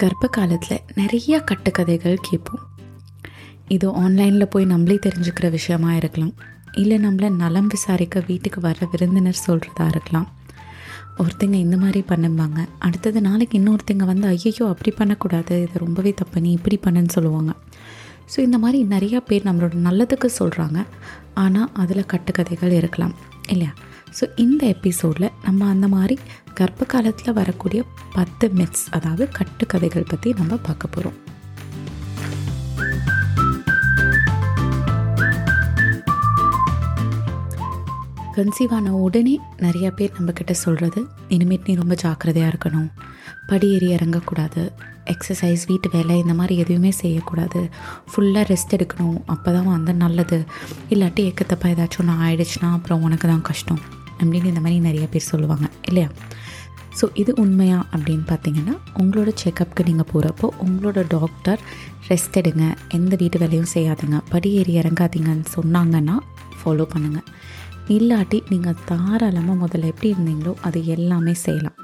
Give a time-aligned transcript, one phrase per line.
[0.00, 2.60] கர்ப்ப காலத்தில் நிறைய கட்டுக்கதைகள் கேட்போம்.
[3.68, 6.34] இது ஆன்லைனில் போய் நம்மளே தெரிஞ்சுக்கிற விஷயமா இருக்கலாம்.
[6.72, 10.28] இல்லை நம்மளை நலம் விசாரிக்க வீட்டுக்கு வர விருந்தினர் சொல்கிறதா இருக்கலாம்.
[11.18, 15.62] ஒருத்தங்க இந்த மாதிரி பண்ணுவாங்க அடுத்தது நாளைக்கு இன்னொருத்தங்க வந்து ஐயோ அப்படி பண்ணக்கூடாது.
[15.62, 16.40] இது ரொம்பவே தப்பு.
[16.40, 17.54] நீ இப்படி பண்ணுன்னு சொல்லுவாங்க.
[18.36, 20.86] ஸோ இந்த மாதிரி நிறையா பேர் நம்மளோட நல்லதுக்கு சொல்கிறாங்க
[21.34, 23.14] ஆனால் அதில் கட்டுக்கதைகள் இருக்கலாம்.
[23.48, 23.72] இல்லையா?
[24.20, 26.18] ஸோ இந்த எபிசோடில் நம்ம அந்த மாதிரி
[26.58, 27.80] கர்ப்ப காலத்தில் வரக்கூடிய
[28.14, 31.18] பத்து மித்ஸ் அதாவது கட்டுக்கதைகள் பற்றி நம்ம பார்க்க போகிறோம்
[38.36, 39.34] கன்சீவ் ஆன உடனே
[39.64, 41.00] நிறைய பேர் நம்மக்கிட்ட சொல்கிறது
[41.36, 42.90] இனிமேட் நீ ரொம்ப ஜாக்கிரதையாக இருக்கணும்.
[43.50, 44.62] படி ஏறி இறங்கக்கூடாது.
[45.12, 47.62] எக்ஸசைஸ் வீட்டு வேலை இந்த மாதிரி எதுவுமே செய்யக்கூடாது.
[48.10, 49.18] ஃபுல்லாக ரெஸ்ட் எடுக்கணும்.
[49.26, 50.38] அப்போ தான் வந்து நல்லது.
[50.90, 53.80] இல்லாட்டி எக்கத்தப்பா ஏதாச்சும் ஒன்று ஆயிடுச்சுன்னா அப்புறம் உனக்கு தான் கஷ்டம்.
[54.20, 56.10] அப்படின்னு இந்த மாதிரி நிறைய பேர் சொல்லுவாங்க இல்லையா?
[57.00, 61.60] ஸோ இது உண்மையா அப்படின்னு பார்த்தீங்கன்னா உங்களோட செக்கப்புக்கு நீங்கள் போகிறப்போ உங்களோட டாக்டர்
[62.08, 66.16] ரெஸ்ட் எடுங்க எந்த வீட்டு வேலையும் செய்யாதுங்க படி ஏறி இறங்காதீங்கன்னு சொன்னாங்கன்னா
[66.62, 67.28] ஃபாலோ பண்ணுங்கள்
[67.88, 71.76] இல்லாட்டி நீங்கள் தாராளமாக முதல்ல எப்படி இருந்தீங்களோ அது எல்லாமே செய்யலாம்.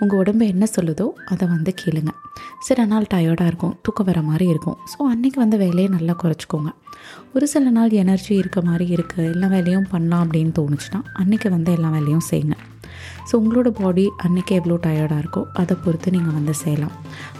[0.00, 2.12] உங்கள் உடம்பு என்ன சொல்லுதோ அதை வந்து கேளுங்க.
[2.66, 4.78] சில நாள் டயர்டாக இருக்கும் தூக்கம் வர மாதிரி இருக்கும்.
[4.92, 6.70] ஸோ அன்றைக்கி வந்து வேலையை நல்லா குறைச்சிக்கோங்க.
[7.34, 11.90] ஒரு சில நாள் எனர்ஜி இருக்க மாதிரி இருக்குது எல்லா வேலையும் பண்ணலாம் அப்படின்னு தோணுச்சுன்னா அன்றைக்கி வந்து எல்லா
[11.96, 12.56] வேலையும் செய்யுங்க.
[13.28, 16.94] ஸோ உங்களோட பாடி அன்றைக்கி எவ்வளோ டயர்டாக இருக்கோ அதை பொறுத்து நீங்கள் வந்து செய்யலாம்.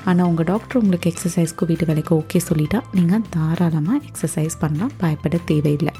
[0.08, 5.94] ஆனால் உங்கள் டாக்டர் உங்களுக்கு எக்ஸசைஸ்க்கு வீட்டு வேலைக்கு ஓகே சொல்லிட்டா நீங்கள் தாராளமாக எக்ஸசைஸ் பண்ணலாம் பயப்பட தேவையில்லை.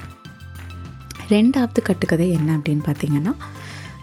[1.35, 3.33] ரெண்டாவது கட்டுக்கதை என்ன அப்படின்னு பார்த்தீங்கன்னா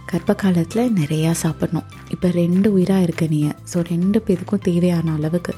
[0.09, 1.85] கர்ப்ப காலத்தில் நிறையா சாப்பிட்ணும்.
[2.13, 3.39] இப்போ ரெண்டு உயிராக இருக்க நீ
[3.71, 5.53] ஸோ ரெண்டு பேருக்கும் தேவையான அளவுக்கு.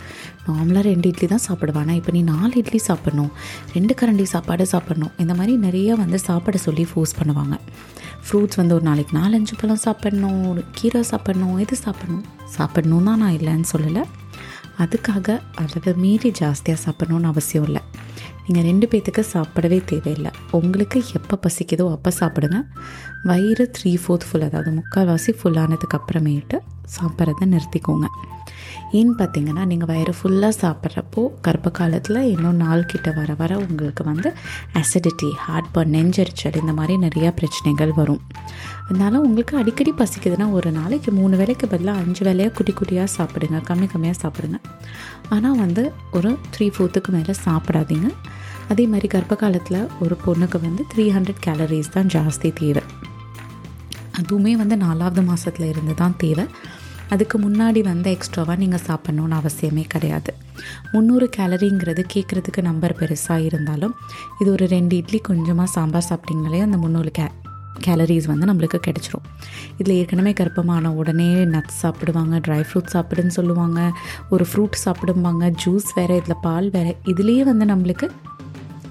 [0.47, 1.93] நார்மலாக ரெண்டு இட்லி தான் சாப்பிடுவானா?
[1.99, 3.31] இப்போ நீ நாலு இட்லி சாப்பிட்ணும்.
[3.75, 5.13] ரெண்டு கரண்டி சாப்பாடு சாப்பிட்ணும்.
[5.23, 7.57] இந்த மாதிரி நிறையா வந்து சாப்பிட சொல்லி ஃபோர்ஸ் பண்ணுவாங்க.
[8.25, 12.25] ஃப்ரூட்ஸ் வந்து ஒரு நாளைக்கு நாலஞ்சு பழம் சாப்பிட்ணும் ஒரு கீரை சாப்பிட்ணும் எது சாப்பிட்ணும்?
[12.57, 14.03] சாப்பிட்ணும் தான் நான் இல்லைன்னு சொல்லலை.
[14.83, 17.83] அதுக்காக அளவை மீறி ஜாஸ்தியாக சாப்பிட்ணுன்னு அவசியம் இல்லை.
[18.45, 20.31] நீங்கள் ரெண்டு பேர்த்துக்கு சாப்பிடவே தேவையில்லை.
[20.59, 22.59] உங்களுக்கு எப்போ பசிக்குதோ அப்போ சாப்பிடுங்க.
[23.29, 26.57] வயிறு த்ரீ ஃபோர்த் ஃபுல் அதாவது முக்கால்வாசி ஃபுல்லானதுக்கு அப்புறமேட்டு
[26.95, 28.07] சாப்பிட்றத நிறுத்திக்கோங்க.
[28.97, 34.29] ஏன்னு பார்த்தீங்கன்னா நீங்கள் வயிறு ஃபுல்லாக சாப்பிட்றப்போ கர்ப்ப காலத்தில் இன்னும் நாள் கிட்ட வர வர உங்களுக்கு வந்து
[34.79, 38.21] அசிடிட்டி ஹார்ட் பர்ன் நெஞ்சரிச்சல் இந்த மாதிரி நிறையா பிரச்சனைகள் வரும்.
[38.87, 43.87] அதனால் உங்களுக்கு அடிக்கடி பசிக்குதுன்னா ஒரு நாளைக்கு மூணு வேலைக்கு பதிலாக அஞ்சு வேலையாக குட்டி குட்டியாக சாப்பிடுங்க கம்மி
[43.93, 44.57] கம்மியாக சாப்பிடுங்க.
[45.35, 45.83] ஆனால் வந்து
[46.17, 48.09] ஒரு த்ரீ ஃபோர்த்துக்கு மேலே சாப்பிடாதீங்க.
[48.73, 52.83] அதே மாதிரி கர்ப்ப காலத்தில் ஒரு பொண்ணுக்கு வந்து த்ரீ ஹண்ட்ரட் கேலரிஸ் தான் ஜாஸ்தி தேவை.
[54.19, 56.45] அதுவுமே வந்து நாலாவது மாதத்தில் இருந்து தான் தேவை.
[57.13, 60.31] அதுக்கு முன்னாடி வந்து எக்ஸ்ட்ராவாக நீங்கள் சாப்பிட்ணுன்னு அவசியமே கிடையாது.
[60.93, 63.95] முந்நூறு கேலரிங்கிறது கேட்குறதுக்கு நம்பர் பெருசாக இருந்தாலும்
[64.41, 67.27] இது ஒரு ரெண்டு இட்லி கொஞ்சமாக சாம்பார் சாப்பிட்டீங்களே அந்த முந்நூறு கே
[67.85, 69.25] கேலரிஸ் வந்து நம்மளுக்கு கிடச்சிரும்.
[69.77, 73.91] இதில் ஏற்கனவே கர்ப்பமான உடனே நட்ஸ் சாப்பிடுவாங்க ட்ரை ஃப்ரூட் சாப்பிடுன்னு சொல்லுவாங்க
[74.29, 78.09] ஒரு ஃப்ரூட் சாப்பிடுவாங்க ஜூஸ் வேறு இதில் பால் வேறு இதுலேயே வந்து நம்மளுக்கு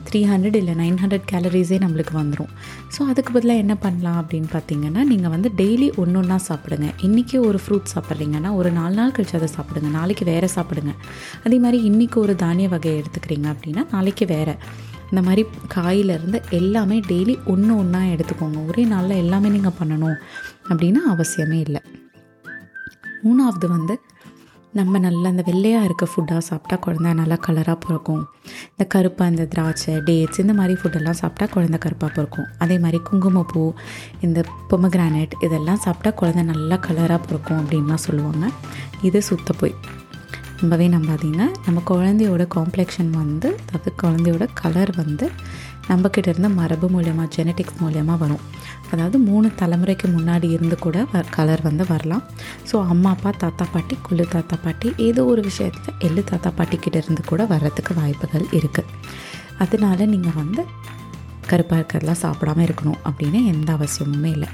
[0.08, 2.50] த்ரீ ஹண்ட்ரட் இல்லை நைன் ஹண்ட்ரட் கேலரிஸே நம்மளுக்கு வந்துடும்
[2.94, 6.88] ஸோ அதுக்கு பதிலாக என்ன பண்ணலாம் அப்படின்னு பார்த்தீங்கன்னா நீங்கள் வந்து டெய்லி ஒன்று ஒன்றா சாப்பிடுங்க.
[7.02, 9.90] இன்றைக்கி ஒரு ஃப்ரூட் சாப்பிட்றீங்கன்னா ஒரு நாலு நாள் கழிச்சு அதை சாப்பிடுங்க.
[9.90, 10.94] நாளைக்கு வேறு சாப்பிடுங்க.
[11.46, 14.56] அதே மாதிரி இன்றைக்கி ஒரு தானிய வகையை எடுத்துக்கிறீங்க அப்படின்னா நாளைக்கு வேறு.
[15.10, 18.66] இந்த மாதிரி காயிலிருந்து எல்லாமே டெய்லி ஒன்று ஒன்றா எடுத்துக்கோங்க.
[18.66, 20.18] ஒரே நாளில் எல்லாமே நீங்கள் பண்ணணும்
[20.68, 21.82] அப்படின்னு அவசியமே இல்லை.
[23.24, 23.96] மூணாவது வந்து
[24.78, 28.22] நம்ம நல்லா அந்த வெள்ளையாக இருக்க ஃபுட்டாக சாப்பிட்டா குழந்த நல்லா கலராக பிறக்கும்.
[28.70, 32.48] இந்த கருப்பாக இந்த திராட்சை டேட்ஸ் இந்த மாதிரி ஃபுட்டெல்லாம் சாப்பிட்டா குழந்த கருப்பாக பிறக்கும்.
[32.58, 33.72] அதே மாதிரி குங்குமப்பூ
[34.20, 38.50] இந்த பொமக்ரானட் இதெல்லாம் சாப்பிட்டா குழந்த நல்லா கலராக பிறக்கும் அப்படின்லாம் சொல்லுவாங்க.
[39.02, 39.74] இது சுத்த போய்.
[40.58, 45.26] நம்பவே நம்பாதீங்க நம்ம குழந்தையோட காம்ப்ளெக்ஷன் வந்து அதாவது குழந்தையோட கலர் வந்து
[45.88, 48.42] நம்மக்கிட்ட இருந்த மரபு மூலயமா ஜெனட்டிக்ஸ் மூலயமா வரும்.
[48.92, 50.98] அதாவது மூணு தலைமுறைக்கு முன்னாடி இருந்து கூட
[51.36, 52.24] கலர் வந்து வரலாம்.
[52.70, 57.24] ஸோ அம்மா அப்பா தாத்தா பாட்டி குள்ளு தாத்தா பாட்டி ஏதோ ஒரு விஷயத்தில் எள்ளு தாத்தா பாட்டிக்கிட்ட இருந்து
[57.32, 58.92] கூட வர்றதுக்கு வாய்ப்புகள் இருக்குது
[59.64, 60.64] அதனால நீங்கள் வந்து
[61.50, 64.50] கருப்பாக இருக்கிறதெல்லாம் சாப்பிடாமல் இருக்கணும் அப்படின்னு எந்த அவசியமுமே இல்லை.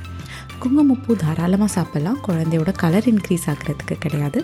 [0.62, 2.18] குங்குமப்பூ தாராளமாக சாப்பிட்லாம்.
[2.26, 4.38] குழந்தையோட கலர் இன்க்ரீஸ் ஆகிறதுக்கு கிடையாது.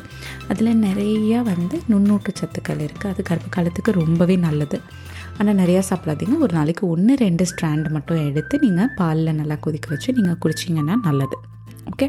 [0.48, 4.78] அதில் நிறையா வந்து நுண்ணூட்டு சத்துக்கள் இருக்குது அது கர்ப்ப காலத்துக்கு ரொம்பவே நல்லது.
[5.38, 6.36] ஆனால் நிறையா சாப்பிடாதீங்க.
[6.38, 11.38] ஒரு நாளைக்கு ஒன்று ரெண்டு ஸ்ட்ராண்ட் மட்டும் எடுத்து நீங்கள் பாலில் நல்லா கொதிக்க வச்சு நீங்கள் குடிச்சிங்கன்னா நல்லது.
[11.92, 12.08] ஓகே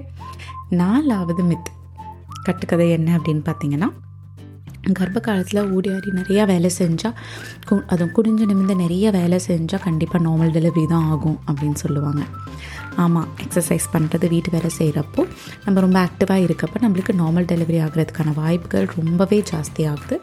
[0.82, 1.72] நாலாவது மித்
[2.44, 3.90] கட்டுக்கதை என்ன அப்படின்னு பார்த்தீங்கன்னா
[4.98, 7.16] கர்ப்ப காலத்தில் ஓடி ஆடி நிறையா வேலை செஞ்சால்
[7.70, 12.22] கு அதுவும் குடிஞ்சு நிமிந்து நிறைய வேலை செஞ்சால் கண்டிப்பாக நார்மல் டெலிவரி தான் ஆகும் அப்படின்னு சொல்லுவாங்க.
[12.98, 15.28] ஆமாம் எக்ஸசைஸ் பண்ணுறது வீட்டு வேலை செய்கிறப்போ
[15.66, 20.22] நம்ம ரொம்ப ஆக்டிவாக இருக்கப்போ நம்மளுக்கு நார்மல் டெலிவரி ஆகிறதுக்கான வாய்ப்புகள் ரொம்பவே ஜாஸ்தி ஆகுது.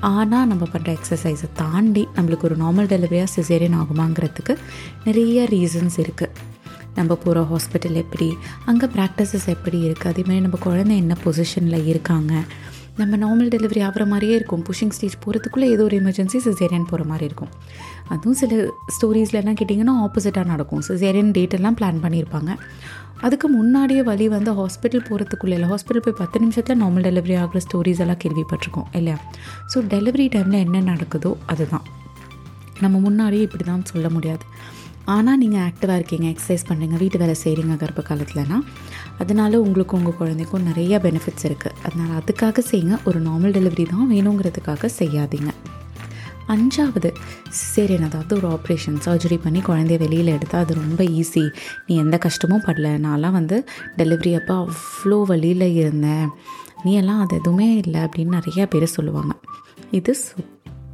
[0.00, 4.56] ஆனால் நம்ம பண்ணுற எக்ஸசைஸை தாண்டி நம்மளுக்கு ஒரு நார்மல் டெலிவரியாக சிசேரியன் ஆகுமாங்கிறதுக்கு
[5.04, 6.54] நிறைய ரீசன்ஸ் இருக்குது
[6.94, 8.28] நம்ம போகிற ஹாஸ்பிட்டல் எப்படி
[8.64, 12.32] அங்கே ப்ராக்டிசஸ் எப்படி இருக்குது அதேமாதிரி நம்ம குழந்தை என்ன பொசிஷனில் இருக்காங்க
[12.98, 14.62] நம்ம நார்மல் டெலிவரி ஆகிற மாதிரியே இருக்கும்.
[14.68, 17.50] புஷிங் ஸ்டேஜ் போகிறதுக்குள்ளே ஏதோ ஒரு எமர்ஜென்சி சிசேரியன் போகிற மாதிரி இருக்கும்.
[18.08, 18.60] அதுவும் சில
[18.94, 20.82] ஸ்டோரிஸ்லாம் கேட்டிங்கன்னா ஆப்போசிட்டாக நடக்கும்.
[20.88, 22.52] சிசேரியன் டேட்டெல்லாம் பிளான் பண்ணியிருப்பாங்க.
[23.26, 28.02] அதுக்கு முன்னாடியே வழி வந்து ஹாஸ்பிட்டல் போகிறதுக்குள்ளே இல்லை ஹாஸ்பிட்டல் போய் பத்து நிமிஷத்தில் நார்மல் டெலிவரி ஆகிற ஸ்டோரிஸ்
[28.04, 29.18] எல்லாம் கேள்விப்பட்டிருக்கோம் இல்லையா?
[29.74, 31.86] ஸோ டெலிவரி டைமில் என்ன நடக்குதோ அதுதான்.
[32.80, 34.44] நம்ம முன்னாடியே இப்படி தான் சொல்ல முடியாது.
[35.14, 38.58] ஆனால் நீங்கள் ஆக்டிவாக இருக்கீங்க எக்ஸசைஸ் பண்ணுறீங்க வீட்டு வேலை செய்கிறீங்க கர்ப்ப காலத்தில்னா
[39.22, 42.96] அதனால உங்களுக்கும் உங்கள் குழந்தைக்கும் நிறைய பெனிஃபிட்ஸ் இருக்குது அதனால் அதுக்காக செய்யுங்க.
[43.08, 45.52] ஒரு நார்மல் டெலிவரி தான் வேணுங்கிறதுக்காக செய்யாதீங்க.
[46.54, 47.10] அஞ்சாவது
[47.58, 51.44] சிசேரியன் அதாவது ஒரு ஆப்ரேஷன் சர்ஜரி பண்ணி குழந்தைய வெளியில் எடுத்தால் அது ரொம்ப ஈஸி
[51.86, 52.90] நீ எந்த கஷ்டமும் படல.
[53.06, 53.56] நான்லாம் வந்து
[54.00, 56.28] டெலிவரி அப்போ அவ்வளோ வழியில் இருந்தேன்.
[56.84, 59.34] நீ எல்லாம் அது எதுவுமே இல்லை அப்படின்னு நிறையா பேர் சொல்லுவாங்க.
[60.00, 60.14] இது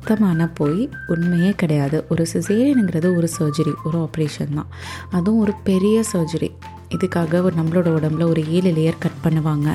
[0.04, 2.04] சுத்தமான போய் உண்மையே கிடையாது.
[2.08, 4.66] ஒரு சிசேரியனுங்கிறது ஒரு சர்ஜரி ஒரு ஆப்ரேஷன் தான்.
[5.10, 6.50] அதுவும் ஒரு பெரிய சர்ஜரி
[6.94, 9.69] இதுக்காக ஒரு நம்மளோட உடம்புல ஒரு ஏழு லேயர் கட் பண்ணுவாங்க.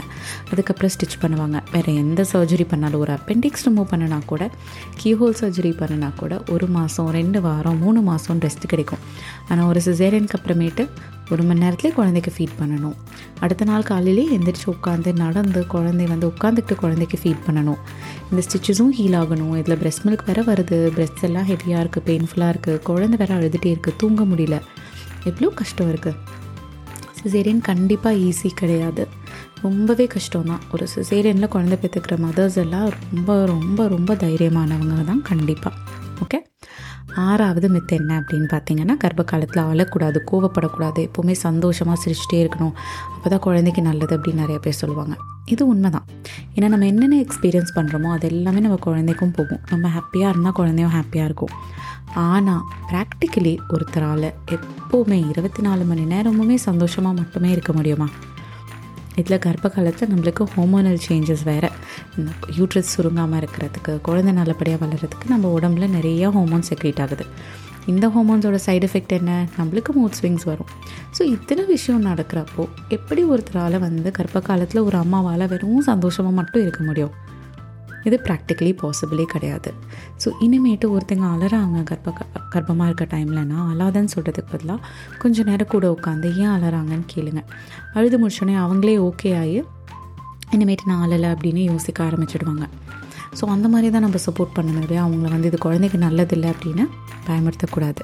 [0.51, 1.57] அதுக்கப்புறம் ஸ்டிச் பண்ணுவாங்க.
[1.73, 4.43] வேறு எந்த சர்ஜரி பண்ணாலும் ஒரு அப்பெண்டிக்ஸ் ரிமூவ் பண்ணினா கூட
[5.01, 9.03] கீஹோல் சர்ஜரி பண்ணினா கூட ஒரு மாதம் ரெண்டு வாரம் மூணு மாதம் ரெஸ்ட் கிடைக்கும்.
[9.49, 10.85] ஆனால் ஒரு சிசேரியனுக்கு அப்புறமேட்டு
[11.33, 12.93] ஒரு மணி நேரத்துலேயே குழந்தைக்கு ஃபீட் பண்ணணும்.
[13.45, 17.79] அடுத்த நாள் காலையிலேயே எந்திரிச்சு உட்காந்து நடந்து குழந்தை வந்து உட்காந்துக்கிட்டு குழந்தைக்கு ஃபீட் பண்ணணும்.
[18.29, 19.51] இந்த ஸ்டிச்சஸும் ஹீல் ஆகணும்.
[19.61, 20.79] இதில் பிரெஸ்ட் மில்க் வேறு வருது.
[20.95, 24.57] பிரெஸ்ட் எல்லாம் ஹெவியாக இருக்குது பெயின்ஃபுல்லாக இருக்குது குழந்தை வேறு அழுதுகிட்டே இருக்குது தூங்க முடியல.
[25.31, 26.17] எவ்வளோ கஷ்டம் இருக்குது
[27.19, 29.05] சிசேரியன் கண்டிப்பாக ஈஸி கிடையாது.
[29.63, 35.75] ரொம்பவே கஷ்டம் தான் ஒரு சிசேரியனில் குழந்தை பெற்றுக்கிற மதர்ஸ் எல்லாம் ரொம்ப ரொம்ப ரொம்ப தைரியமானவங்க தான் கண்டிப்பாக
[36.23, 36.39] ஓகே
[37.25, 42.73] ஆறாவது மித்து என்ன அப்படின்னு பார்த்தீங்கன்னா கர்ப்ப காலத்தில் அழக்கூடாது கோவப்படக்கூடாது எப்போவுமே சந்தோஷமாக சிரிச்சிட்டே இருக்கணும்.
[43.15, 45.15] அப்போ தான் குழந்தைக்கு நல்லது அப்படின்னு நிறைய பேர் சொல்லுவாங்க.
[45.45, 46.05] இது உண்மை தான்
[46.55, 49.61] ஏன்னா நம்ம என்னென்ன எக்ஸ்பீரியன்ஸ் பண்ணுறோமோ அது எல்லாமே நம்ம குழந்தைக்கும் போகும்.
[49.69, 51.53] நம்ம ஹாப்பியாக இருந்தால் குழந்தையும் ஹாப்பியாக இருக்கும்.
[52.27, 58.09] ஆனால் ப்ராக்டிக்கலி ஒருத்தரால் எப்போவுமே இருபத்தி நாலு மணி நேரமுமே சந்தோஷமாக மட்டுமே இருக்க முடியுமா?
[59.21, 61.69] இதில் கர்ப்ப காலத்தில் நம்மளுக்கு ஹோமோனல் சேஞ்சஸ் வேறு.
[62.17, 67.25] இந்த யூட்ரஸ் சுருங்காமல் இருக்கிறதுக்கு குழந்தை நல்லபடியாக வளர்கிறதுக்கு நம்ம உடம்புல நிறைய ஹோமோன்ஸ் செக்ரேட் ஆகுது.
[67.91, 69.47] இந்த ஹோமோன்ஸோட சைடு எஃபெக்ட் என்ன?
[69.57, 70.71] நம்மளுக்கு மூட் ஸ்விங்ஸ் வரும்.
[71.17, 72.63] ஸோ இத்தனை விஷயம் நடக்கிறப்போ
[72.97, 77.13] எப்படி ஒருத்தரால் வந்து கர்ப்ப காலத்தில் ஒரு அம்மாவால் வெறும் சந்தோஷமாக மட்டும் இருக்க முடியும்?
[78.07, 79.71] இது ப்ராக்டிக்கலி பாசிபிளே கிடையாது.
[80.23, 82.13] ஸோ இனிமேட்டு ஒருத்தங்க அலறாங்க கர்ப்ப
[82.53, 84.79] கர்ப்பமாக இருக்க டைம்லனா அழாதன்னு சொல்கிறதுக்கு பதிலாக
[85.23, 87.43] கொஞ்சம் நேரம் கூட உட்காந்து ஏன் அலறாங்கன்னு கேளுங்க.
[87.97, 89.59] அழுது முடிச்சோடனே அவங்களே ஓகே ஆகி
[90.55, 92.65] இனிமேட்டு நான் அழலை அப்படின்னு யோசிக்க ஆரம்பிச்சிடுவாங்க.
[93.37, 95.01] ஸோ அந்த மாதிரி தான் நம்ம சப்போர்ட் பண்ணணும் இல்லையா?
[95.07, 96.83] அவங்கள வந்து இது குழந்தைக்கு நல்லதில்லை அப்படின்னு
[97.27, 98.03] பயமுறுத்தக்கூடாது.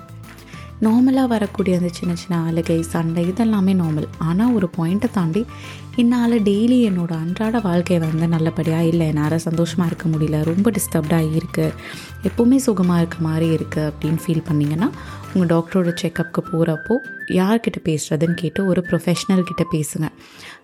[0.85, 5.41] நார்மலாக வரக்கூடிய அந்த சின்ன சின்ன அழுகை சண்டை இதெல்லாமே நார்மல் ஆனால் ஒரு பாயிண்ட்டை தாண்டி
[6.01, 9.07] என்னால் டெய்லி என்னோடய அன்றாட வாழ்க்கை வந்து நல்லபடியாக இல்லை.
[9.11, 10.37] என்னால் சந்தோஷமாக இருக்க முடியல.
[10.49, 11.73] ரொம்ப டிஸ்டர்ப்டாக இருக்குது
[12.27, 14.87] எப்போவுமே சுகமாக இருக்க மாதிரி இருக்குது அப்படின்னு ஃபீல் பண்ணிங்கன்னா
[15.33, 16.95] உங்கள் டாக்டரோட செக்கப்புக்கு போகிறப்போ
[17.39, 20.09] யார்கிட்ட பேசுகிறதுன்னு கேட்டு ஒரு ப்ரொஃபஷ்னல் கிட்ட பேசுங்க.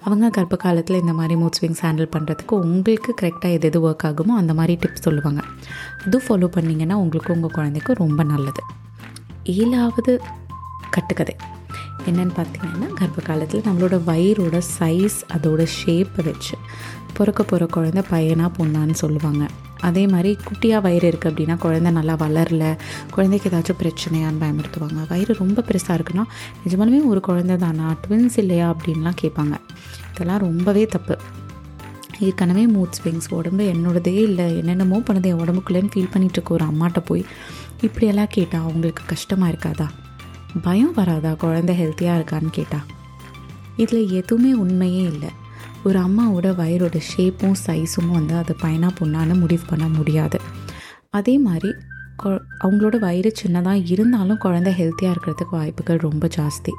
[0.06, 4.36] அவங்க கர்ப்ப காலத்தில் இந்த மாதிரி மூட் ஸ்விங்ஸ் ஹேண்டில் பண்ணுறதுக்கு உங்களுக்கு கரெக்டாக எது எது ஒர்க் ஆகுமோ
[4.42, 5.44] அந்த மாதிரி டிப்ஸ் சொல்லுவாங்க.
[6.06, 8.64] அதுவும் ஃபாலோ பண்ணிங்கன்னா உங்களுக்கு உங்கள் குழந்தைக்கு ரொம்ப நல்லது.
[9.44, 10.14] ஏழாவது
[10.98, 11.36] கட்டுக்கதை.
[12.10, 16.58] என்னென்னு பார்த்தீங்கன்னா கர்ப்ப காலத்தில் நம்மளோட வயிறோட சைஸ் அதோட ஷேப்பை வச்சு
[17.14, 19.46] பிறக்க போகிற குழந்த பையனாக பொண்ணான்னு சொல்லுவாங்க.
[19.82, 22.78] அதே மாதிரி குட்டியாக வயிறு இருக்குது அப்படின்னா குழந்தை நல்லா வளரல
[23.12, 25.08] குழந்தைக்கு ஏதாச்சும் பிரச்சனையான்னு பயமுறுத்துவாங்க.
[25.10, 26.26] வயிறு ரொம்ப பெருசாக இருக்குன்னா
[26.66, 27.96] நிஜமாலுமே ஒரு குழந்தை தானா?
[28.08, 28.76] ட்வின்ஸ் இல்லையா?
[28.76, 29.58] அப்படின்லாம் கேட்பாங்க.
[30.14, 31.18] இதெல்லாம் ரொம்பவே தப்பு.
[32.20, 37.00] ஏற்கனவே மூட் ஸ்விங்ஸ் உடம்பு என்னோடதே இல்லை என்னென்னமோ பண்ணது என் உடம்புக்குள்ளேன்னு ஃபீல் பண்ணிகிட்டு இருக்க ஒரு அம்மாட்ட
[37.06, 37.26] போய்
[37.82, 39.88] இப்படியெல்லாம் கேட்டால் அவங்களுக்கு கஷ்டமாக இருக்காதா?
[40.64, 41.34] பயம் வராதா?
[41.34, 42.78] குழந்தை ஹெல்த்தியாக இருக்கான்னு கேட்டா.
[43.76, 45.30] இதில் எதுவுமே உண்மையே இல்லை.
[45.84, 50.42] ஒரு அம்மாவோட வயிறோட ஷேப்பும் சைஸும் வந்து அது பையனாக பொண்ணான்னு முடிவு பண்ண முடியாது.
[51.10, 51.74] அதே மாதிரி
[52.24, 56.72] கொ அவங்களோட வயிறு சின்னதாக இருந்தாலும் குழந்தை ஹெல்த்தியாக இருக்கிறதுக்கு வாய்ப்புகள் ரொம்ப ஜாஸ்தி.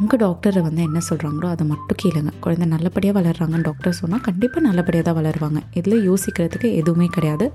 [0.00, 2.30] உங்கள் டாக்டரை வந்து என்ன சொல்கிறாங்களோ அதை மட்டும் கேளுங்க.
[2.44, 5.60] குழந்தை நல்லபடியாக வளர்கிறாங்கன்னு டாக்டர் சொன்னால் கண்டிப்பாக நல்லபடியாக தான் வளருவாங்க.
[5.78, 7.46] இதில் யோசிக்கிறதுக்கு எதுவுமே கிடையாது.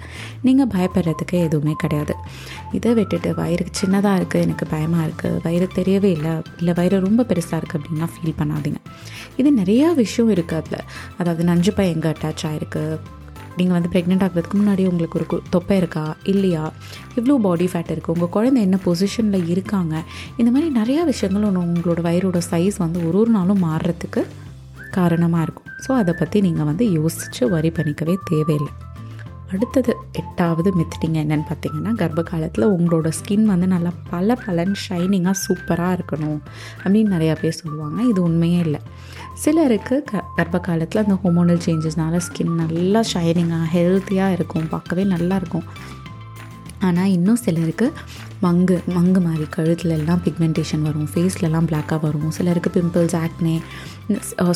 [0.47, 2.15] நீங்கள் பயப்படுறதுக்கு எதுவுமே கிடையாது.
[2.79, 7.59] இதை விட்டுட்டு வயிறு சின்னதாக இருக்குது எனக்கு பயமாக இருக்குது வயிறு தெரியவே இல்லை இல்லை வயிறு ரொம்ப பெருசாக
[7.61, 8.81] இருக்குது அப்படின்னா ஃபீல் பண்ணாதீங்க.
[9.41, 10.87] இது நிறையா விஷயம் இருக்குது அதில்.
[11.19, 12.83] அதாவது நஞ்சு பை எங்கே அட்டாச் ஆகிருக்கு
[13.57, 16.15] நீங்கள் வந்து ப்ரெக்னென்ட் ஆகிறதுக்கு முன்னாடி உங்களுக்கு ஒரு தொப்பை இருக்கா?
[16.24, 16.71] இல்லையா?
[17.15, 20.03] இவ்வளோ பாடி ஃபேட் இருக்குது உங்கள் குழந்தை என்ன பொசிஷனில் இருக்காங்க?
[20.38, 24.24] இந்த மாதிரி நிறையா விஷயங்கள் ஒன்று உங்களோட வயிறோட சைஸ் வந்து ஒரு ஒரு நாளும் மாறுறதுக்கு
[24.91, 25.71] காரணமாக இருக்கும்.
[25.88, 28.74] ஸோ அதை பற்றி நீங்கள் வந்து யோசித்து வரி பண்ணிக்கவே தேவையில்லை.
[29.55, 35.97] அடுத்தது எட்டாவது மெத்திட்டிங்க என்னென்னு பார்த்தீங்கன்னா கர்ப்ப காலத்தில் உங்களோட ஸ்கின் வந்து நல்லா பல பலன் ஷைனிங்காக சூப்பராக
[35.97, 36.39] இருக்கணும்
[36.83, 38.00] அப்படின்னு நிறையா பேர் சொல்லுவாங்க.
[38.12, 38.81] இது உண்மையே இல்லை.
[39.43, 45.67] சிலருக்கு க கர்ப்ப காலத்தில் அந்த ஹோமோனல் சேஞ்சஸ்னால ஸ்கின் நல்லா ஷைனிங்காக ஹெல்த்தியாக இருக்கும் பார்க்கவே நல்லா இருக்கும்.
[46.88, 47.88] ஆனால் இன்னும் சிலருக்கு
[48.45, 52.31] மங்கு மங்கு மாதிரி கழுத்துலலாம் பிக்மெண்டேஷன் வரும் ஃபேஸ்லலாம் பிளாக்காக வரும்.
[52.38, 53.55] சிலருக்கு பிம்பிள்ஸ் ஆக்னே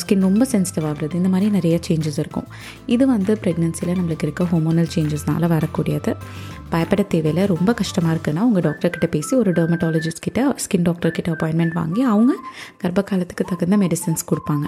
[0.02, 1.14] ஸ்கின் oh, ரொம்ப சென்சிட்டிவ் ஆகுறது.
[1.20, 2.46] இந்த மாதிரி நிறைய சேஞ்சஸ் இருக்கும்.
[2.94, 6.12] இது வந்து ப்ரெக்னென்சியில் நம்மளுக்கு இருக்க ஹோமோனல் சேஞ்சஸ்னால வரக்கூடியது.
[6.72, 7.44] பயப்பட தேவையில்லை.
[7.52, 12.34] ரொம்ப கஷ்டமாக இருக்குன்னா உங்கள் டாக்டர்கிட்ட பேசி ஒரு டெர்மட்டாலஜிஸ்ட் கிட்ட ஸ்கின் டாக்டர் கிட்ட அப்பாயின்மெண்ட் வாங்கி அவங்க
[12.82, 14.66] கர்ப்ப காலத்துக்கு தகுந்த மெடிசன்ஸ் கொடுப்பாங்க.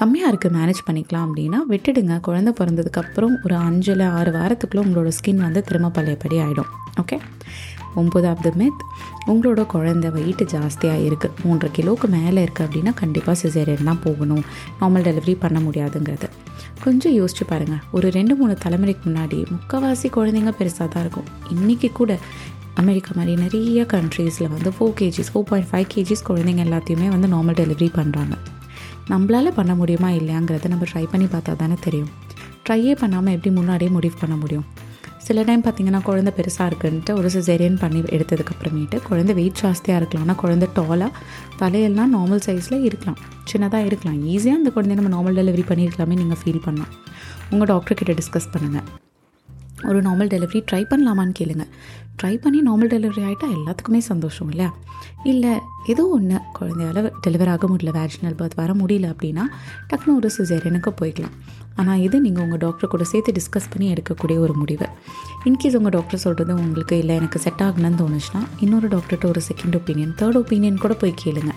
[0.00, 2.16] கம்மியாக இருக்குது மேனேஜ் பண்ணிக்கலாம் அப்படின்னா விட்டுடுங்க.
[2.28, 7.18] குழந்தை பிறந்ததுக்கப்புறம் ஒரு அஞ்சில் ஆறு வாரத்துக்குள்ளே உங்களோட ஸ்கின் வந்து திரும்ப பழையபடி ஆகிடும் ஓகே
[8.00, 8.82] ஒம்பதாவது மெத்
[9.32, 14.44] உங்களோட குழந்தை வெயிட் ஜாஸ்தியாக இருக்குது மூன்றரை கிலோவுக்கு மேலே இருக்குது அப்படின்னா கண்டிப்பாக சிசேரியன் தான் போகணும்.
[14.80, 16.28] நார்மல் டெலிவரி பண்ண முடியாதுங்கிறது.
[16.84, 21.28] கொஞ்சம் யோசிச்சு பாருங்கள் ஒரு ரெண்டு மூணு தலைமுறைக்கு முன்னாடி முக்கால்வாசி குழந்தைங்க பெருசாக தான் இருக்கும்.
[21.54, 22.18] இன்றைக்கி கூட
[22.82, 27.58] அமெரிக்கா மாதிரி நிறைய கண்ட்ரீஸில் வந்து four KGs four point five KGs குழந்தைங்க எல்லாத்தையுமே வந்து நார்மல்
[27.62, 28.36] டெலிவரி பண்ணுறாங்க
[29.12, 32.10] நம்மளால் பண்ண முடியுமா இல்லையாங்கிறத நம்ம ட்ரை பண்ணி பார்த்தா தானே தெரியும்.
[32.66, 34.66] ட்ரையே பண்ணாமல் எப்படி முன்னாடியே முடிவு பண்ண முடியும்?
[35.26, 40.24] சில டைம் பார்த்திங்கன்னா குழந்தை பெருசாக இருக்குன்ட்டு ஒரு சிசேரியன் பண்ணி எடுத்ததுக்கப்புறமேட்டு குழந்தை வெயிட் ஜாஸ்தியாக இருக்கலாம்.
[40.26, 41.10] ஆனால் குழந்தை டாலாக
[41.60, 43.18] தலையெல்லாம் நார்மல் சைஸில் இருக்கலாம்.
[43.52, 44.20] சின்னதாக இருக்கலாம்.
[44.34, 46.92] ஈஸியாக அந்த குழந்தைய நம்ம நார்மல் டெலிவரி பண்ணியிருக்கலாமே நீங்கள் ஃபீல் பண்ணலாம்.
[47.50, 48.86] உங்கள் டாக்டர்கிட்ட டிஸ்கஸ் பண்ணுங்கள்
[49.88, 51.64] ஒரு நார்மல் டெலிவரி ட்ரை பண்ணலாமான்னு கேளுங்க.
[52.20, 54.70] ட்ரை பண்ணி நார்மல் டெலிவரி ஆகிட்டால் எல்லாத்துக்குமே சந்தோஷம் இல்லையா?
[55.32, 55.52] இல்லை
[55.86, 57.92] ஏதோ ஒன்று குழந்தையால் டெலிவர் ஆக முடியல.
[57.98, 59.44] வேஜினல் பர்த் வர முடியல அப்படின்னா
[59.90, 61.36] டக்குனு ஒரு சிசேரியனுக்கு போய்க்கலாம்.
[61.80, 64.86] ஆனால் இது நீங்கள் உங்கள் டாக்டர் கூட சேர்த்து டிஸ்கஸ் பண்ணி எடுக்கக்கூடிய ஒரு முடிவு.
[65.48, 70.14] இன்கேஸ் உங்கள் டாக்டர் சொல்கிறது உங்களுக்கு இல்லை எனக்கு செட் ஆகணும்னு தோணுச்சுன்னா இன்னொரு டாக்டர்கிட்ட ஒரு செகண்ட் ஒப்பீனியன்
[70.20, 71.52] தேர்ட் ஒப்பீனியன் கூட போய் கேளுங்க.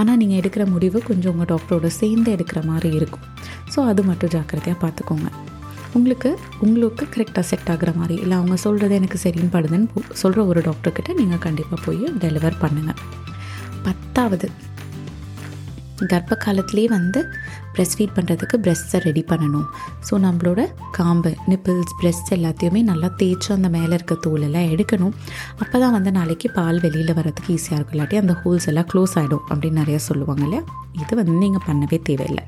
[0.00, 3.26] ஆனால் நீங்கள் எடுக்கிற முடிவு கொஞ்சம் உங்கள் டாக்டரோட சேர்ந்து எடுக்கிற மாதிரி இருக்கும்.
[3.74, 5.28] ஸோ அது மட்டும் ஜாக்கிரதையாக பார்த்துக்கோங்க
[5.96, 6.30] உங்களுக்கு
[6.64, 11.44] உங்களுக்கு கரெக்டாக செட் ஆகிற மாதிரி இல்லை அவங்க சொல்கிறது எனக்கு சரின்னு படுதுன்னு சொல்கிற ஒரு டாக்டர்கிட்ட நீங்கள்
[11.46, 13.00] கண்டிப்பாக போய் டெலிவர் பண்ணுங்கள்
[13.86, 14.48] பத்தாவது
[16.12, 17.20] கர்ப்ப காலத்துலேயே வந்து
[17.76, 19.66] ப்ரெஸ்ட் ஃபீட் பண்ணுறதுக்கு ப்ரெஸ்ட்டை ரெடி பண்ணணும்.
[20.08, 20.60] ஸோ நம்மளோட
[20.98, 25.14] காம்பு நிப்பிள்ஸ் ப்ரெஸ்ட் எல்லாத்தையுமே நல்லா தேய்ச்சி அந்த மேலே இருக்க தோலெல்லாம் எடுக்கணும்.
[25.62, 27.96] அப்போ தான் வந்து நாளைக்கு பால் வெளியில் வரதுக்கு ஈஸியாக இருக்கும்.
[27.98, 30.62] இல்லாட்டி அந்த ஹோல்ஸ் எல்லாம் க்ளோஸ் ஆகிடும் அப்படின்னு நிறையா சொல்லுவாங்க இல்லையா?
[31.02, 32.42] இது வந்து நீங்கள் பண்ணவே தேவையில்லை.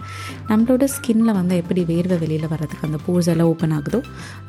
[0.51, 4.01] நம்மளோட ஸ்கின்னில் வந்து எப்படி வேர்வை வெளியில் வர்றதுக்கு அந்த போர்ஸ் எல்லாம் ஓப்பன் ஆகுதோ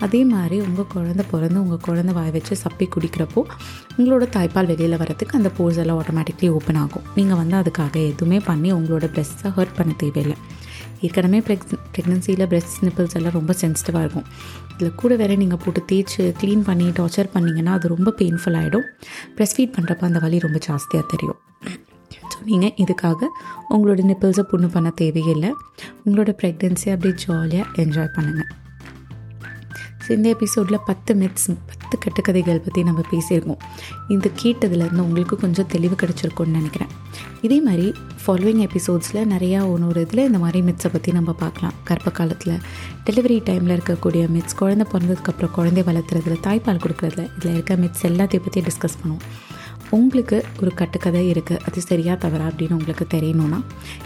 [0.05, 3.41] அதே மாதிரி உங்கள் குழந்த பிறந்து உங்கள் குழந்த வாய் வச்சு சப்பி குடிக்கிறப்போ
[3.97, 7.05] உங்களோட தாய்ப்பால் வெளியில் வரதுக்கு அந்த போர்ஸ் எல்லாம் ஆட்டோமேட்டிக்லி ஓப்பன் ஆகும்.
[7.17, 10.37] நீங்கள் வந்து அதுக்காக எதுவுமே பண்ணி உங்களோட ப்ரெஸ்ஸை ஹர்ட் பண்ண தேவையில்லை.
[11.05, 14.27] ஏற்கனவே ப்ரெக் ப்ரெக்னன்சியில் பிரெஸ்ட் நிப்பிள்ஸ் எல்லாம் ரொம்ப சென்சிட்டிவாக இருக்கும்.
[14.73, 18.87] இதில் கூட வேறு நீங்கள் போட்டு தேய்ச்சி க்ளீன் பண்ணி டார்ச்சர் பண்ணிங்கன்னா அது ரொம்ப பெயின்ஃபுல் ஆகிடும்
[19.37, 21.39] ப்ரெஸ் ஃபீட் பண்ணுறப்ப அந்த வலி ரொம்ப ஜாஸ்தியாக தெரியும்.
[22.31, 23.29] ஸோ நீங்கள் இதுக்காக
[23.73, 25.51] உங்களோட நிப்பிள்ஸை புண்ணு பண்ண தேவையில்லை.
[26.05, 28.51] உங்களோட ப்ரெக்னென்சி அப்படியே ஜாலியாக என்ஜாய் பண்ணுங்கள்
[30.15, 33.61] இந்த எபிசோடில் பத்து மித்ஸ் பத்து கட்டுக்கதைகள் பற்றி நம்ம பேசியிருக்கோம்.
[34.07, 36.91] இந்த கேட்டதுலேருந்து உங்களுக்கு கொஞ்சம் தெளிவு கிடச்சிருக்கும்னு நினைக்கிறேன்.
[37.41, 41.77] இதே மாதிரி ஃபாலோவிங் எபிசோட்ஸில் நிறையா ஒன்று இதில் இந்த மாதிரி மித்ஸை பற்றி நம்ம பார்க்கலாம்.
[41.83, 42.57] கர்ப்ப காலத்தில்
[43.05, 48.61] டெலிவரி டைமில் இருக்கக்கூடிய மித்ஸ் குழந்தை பிறந்ததுக்கப்புறம் குழந்தை வளர்த்துறதுல தாய்ப்பால் கொடுக்குறதுல இதில் இருக்க மித்ஸ் எல்லாத்தையும் பற்றி
[48.61, 49.23] டிஸ்கஸ் பண்ணுவோம்.
[49.89, 53.61] உங்களுக்கு ஒரு கட்டுக்கதை இருக்குது அது சரியாக தவறா அப்படின்னு உங்களுக்கு தெரியணும்னா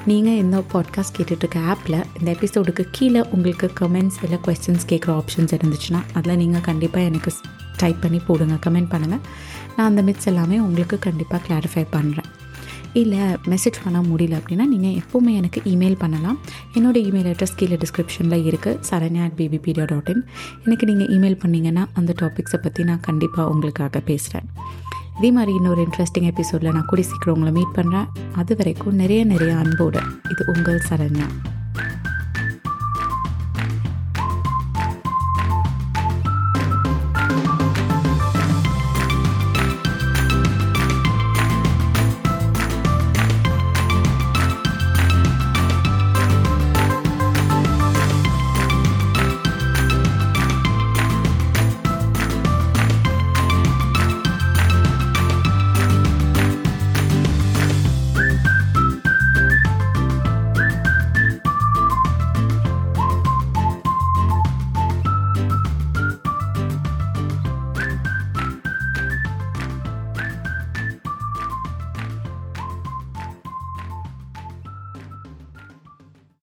[0.05, 6.03] நீங்கள் இந்த பாட்காஸ்ட் கேட்டுட்ருக்க ஆப்பில் இந்த எபிசோடுக்கு கீழே உங்களுக்கு கமெண்ட்ஸ் இல்லை கொஸ்டின்ஸ் கேட்குற ஆப்ஷன்ஸ் இருந்துச்சுன்னா
[6.13, 7.31] அதில் நீங்கள் கண்டிப்பாக எனக்கு
[7.77, 9.23] டைப் பண்ணி போடுங்க கமெண்ட் பண்ணுங்கள்
[9.75, 12.29] நான் அந்த மிட்ஸ் எல்லாமே உங்களுக்கு கண்டிப்பாக கிளாரிஃபை பண்ணுறேன்
[12.93, 16.39] இல்லை மெசேஜ் பண்ண முடியல அப்படின்னா நீங்கள் எப்போவுமே எனக்கு இமெயில் பண்ணலாம்.
[16.73, 20.23] என்னோடய இமெயில் அட்ரஸ் கீழே டிஸ்கிரிப்ஷனில் இருக்குது சரண்யா அட் பிபிபீடியா டாட் இன்
[20.65, 24.49] எனக்கு நீங்கள் இமெயில் பண்ணிங்கன்னா அந்த டாபிக்ஸை பற்றி நான் கண்டிப்பாக உங்களுக்காக பேசுகிறேன்
[25.17, 29.55] இதே மாதிரி இன்னொரு இன்ட்ரெஸ்டிங் எபிசோடில் நான் கூடி சீக்கிரம் உங்களை மீட் பண்ணுறேன் அது வரைக்கும் நிறைய நிறைய
[29.55, 29.99] அன்போடு.
[30.29, 31.27] இது உங்கள் சரண்யா.